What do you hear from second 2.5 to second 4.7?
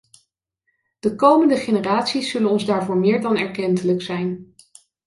daarvoor meer dan erkentelijk zijn.